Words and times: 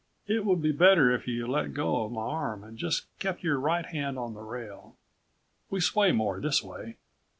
"It 0.25 0.45
would 0.45 0.63
be 0.63 0.71
better 0.71 1.11
if 1.11 1.27
you 1.27 1.45
let 1.45 1.75
go 1.75 2.03
of 2.03 2.11
my 2.11 2.21
arm 2.21 2.63
and 2.63 2.75
just 2.75 3.05
kept 3.19 3.43
your 3.43 3.59
right 3.59 3.85
hand 3.85 4.17
on 4.17 4.33
the 4.33 4.41
rail. 4.41 4.95
We 5.69 5.79
sway 5.79 6.11
more 6.11 6.41
this 6.41 6.63
way." 6.63 6.95